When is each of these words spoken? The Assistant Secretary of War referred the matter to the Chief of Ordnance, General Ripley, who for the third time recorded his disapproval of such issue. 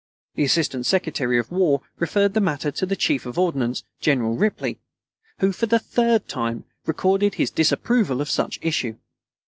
The 0.33 0.43
Assistant 0.43 0.87
Secretary 0.87 1.37
of 1.37 1.51
War 1.51 1.83
referred 1.99 2.33
the 2.33 2.41
matter 2.41 2.71
to 2.71 2.87
the 2.87 2.95
Chief 2.95 3.27
of 3.27 3.37
Ordnance, 3.37 3.83
General 3.99 4.35
Ripley, 4.35 4.79
who 5.41 5.51
for 5.51 5.67
the 5.67 5.77
third 5.77 6.27
time 6.27 6.63
recorded 6.87 7.35
his 7.35 7.51
disapproval 7.51 8.19
of 8.19 8.27
such 8.31 8.57
issue. 8.63 8.95